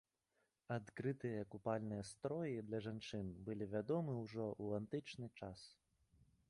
[0.75, 5.59] Адкрытыя купальныя строі для жанчын былі вядомы ўжо ў антычны час.